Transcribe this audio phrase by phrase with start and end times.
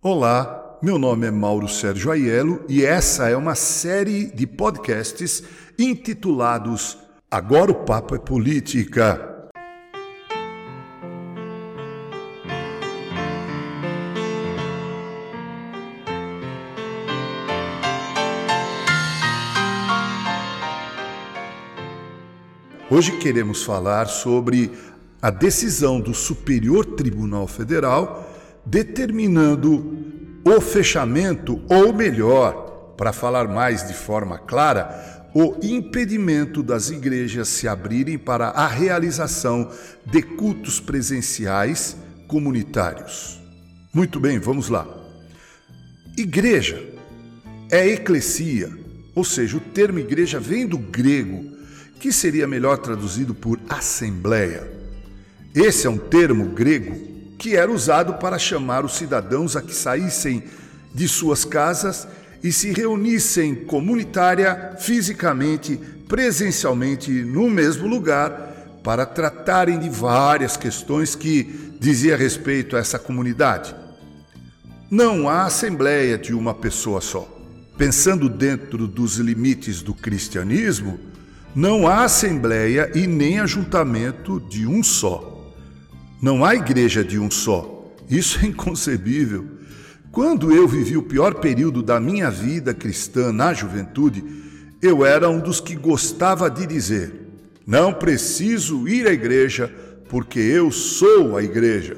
[0.00, 5.42] Olá, meu nome é Mauro Sérgio Aiello e essa é uma série de podcasts
[5.76, 6.96] intitulados
[7.28, 9.50] Agora o Papo é Política.
[22.88, 24.70] Hoje queremos falar sobre
[25.20, 28.27] a decisão do Superior Tribunal Federal
[28.70, 29.96] determinando
[30.44, 37.68] o fechamento, ou melhor, para falar mais de forma clara, o impedimento das igrejas se
[37.68, 39.70] abrirem para a realização
[40.04, 41.96] de cultos presenciais
[42.26, 43.40] comunitários.
[43.92, 44.86] Muito bem, vamos lá.
[46.16, 46.82] Igreja
[47.70, 48.70] é eclesia,
[49.14, 51.56] ou seja, o termo igreja vem do grego
[52.00, 54.70] que seria melhor traduzido por assembleia.
[55.54, 60.42] Esse é um termo grego que era usado para chamar os cidadãos a que saíssem
[60.92, 62.06] de suas casas
[62.42, 71.76] e se reunissem comunitária, fisicamente, presencialmente no mesmo lugar para tratarem de várias questões que
[71.78, 73.74] dizia respeito a essa comunidade.
[74.90, 77.36] Não há assembleia de uma pessoa só.
[77.76, 80.98] Pensando dentro dos limites do cristianismo,
[81.54, 85.37] não há assembleia e nem ajuntamento de um só.
[86.20, 87.94] Não há igreja de um só.
[88.08, 89.46] Isso é inconcebível.
[90.10, 94.24] Quando eu vivi o pior período da minha vida cristã na juventude,
[94.82, 97.12] eu era um dos que gostava de dizer:
[97.66, 99.72] não preciso ir à igreja
[100.08, 101.96] porque eu sou a igreja.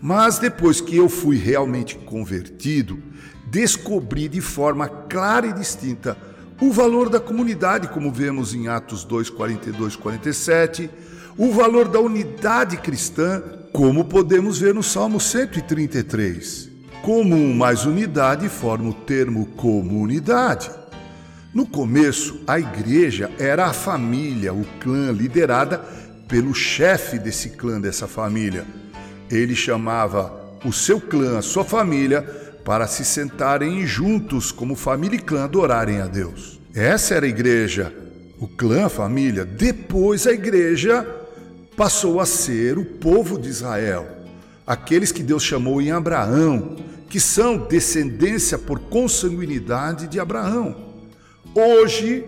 [0.00, 3.02] Mas depois que eu fui realmente convertido,
[3.50, 6.16] descobri de forma clara e distinta
[6.60, 10.90] o valor da comunidade, como vemos em Atos 2, 42, 47,
[11.36, 16.70] o valor da unidade cristã, como podemos ver no Salmo 133.
[17.02, 20.70] Comum mais unidade forma o termo comunidade.
[21.52, 25.78] No começo, a igreja era a família, o clã, liderada
[26.26, 28.64] pelo chefe desse clã, dessa família.
[29.30, 35.22] Ele chamava o seu clã, a sua família, para se sentarem juntos como família e
[35.22, 36.60] clã adorarem a Deus.
[36.74, 37.94] Essa era a igreja,
[38.40, 39.44] o clã, a família.
[39.44, 41.06] Depois a igreja
[41.76, 44.08] passou a ser o povo de Israel,
[44.66, 46.74] aqueles que Deus chamou em Abraão,
[47.08, 50.74] que são descendência por consanguinidade de Abraão.
[51.54, 52.24] Hoje,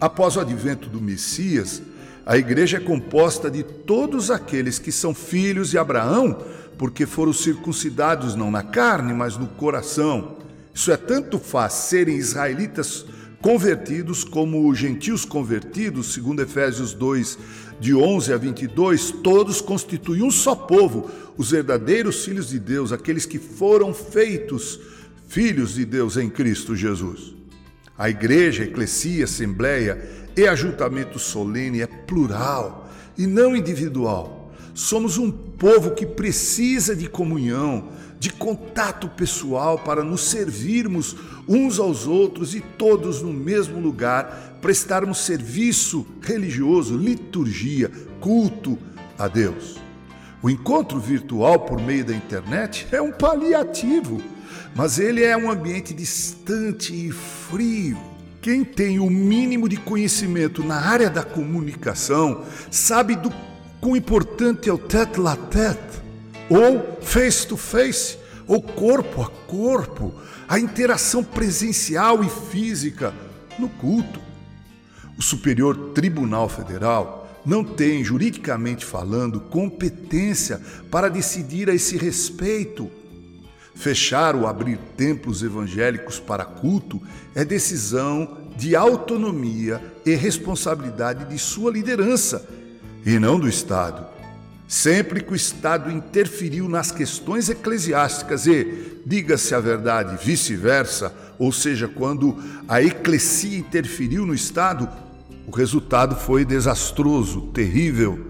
[0.00, 1.82] após o advento do Messias,
[2.24, 6.44] a igreja é composta de todos aqueles que são filhos de Abraão,
[6.78, 10.36] porque foram circuncidados não na carne, mas no coração.
[10.74, 13.04] Isso é tanto faz serem israelitas
[13.40, 17.38] convertidos como gentios convertidos, segundo Efésios 2,
[17.80, 23.26] de 11 a 22, todos constituem um só povo, os verdadeiros filhos de Deus, aqueles
[23.26, 24.78] que foram feitos
[25.26, 27.34] filhos de Deus em Cristo Jesus.
[27.98, 34.50] A igreja, a eclesia, a assembleia e ajuntamento solene é plural e não individual.
[34.74, 37.88] Somos um povo que precisa de comunhão,
[38.18, 41.16] de contato pessoal para nos servirmos
[41.46, 48.78] uns aos outros e todos no mesmo lugar, prestarmos serviço religioso, liturgia, culto
[49.18, 49.76] a Deus.
[50.42, 54.22] O encontro virtual por meio da internet é um paliativo,
[54.74, 58.11] mas ele é um ambiente distante e frio.
[58.42, 63.32] Quem tem o mínimo de conhecimento na área da comunicação sabe do
[63.80, 66.02] quão importante é o tete-a-tete
[66.50, 70.12] ou face to face, ou corpo a corpo,
[70.48, 73.14] a interação presencial e física
[73.56, 74.20] no culto.
[75.16, 80.60] O Superior Tribunal Federal não tem, juridicamente falando, competência
[80.90, 82.90] para decidir a esse respeito.
[83.74, 87.00] Fechar ou abrir templos evangélicos para culto
[87.34, 92.46] é decisão de autonomia e responsabilidade de sua liderança
[93.04, 94.06] e não do Estado.
[94.68, 101.88] Sempre que o Estado interferiu nas questões eclesiásticas e, diga-se a verdade, vice-versa, ou seja,
[101.88, 102.36] quando
[102.66, 104.88] a eclesia interferiu no Estado,
[105.46, 108.26] o resultado foi desastroso, terrível.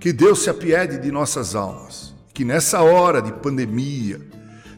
[0.00, 4.20] Que Deus se apiede de nossas almas, que nessa hora de pandemia,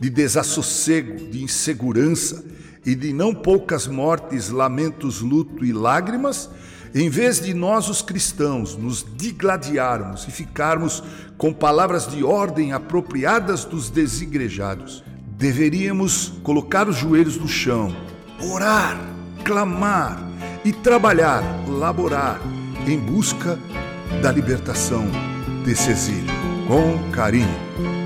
[0.00, 2.44] de desassossego, de insegurança
[2.84, 6.50] e de não poucas mortes, lamentos, luto e lágrimas,
[6.94, 11.02] em vez de nós, os cristãos, nos digladiarmos e ficarmos
[11.36, 15.02] com palavras de ordem apropriadas dos desigrejados,
[15.36, 17.94] deveríamos colocar os joelhos no chão,
[18.52, 18.96] orar,
[19.44, 20.22] clamar
[20.64, 22.40] e trabalhar, laborar
[22.86, 23.58] em busca
[24.22, 25.04] da libertação
[25.64, 26.32] desse exílio.
[26.68, 28.03] Com carinho.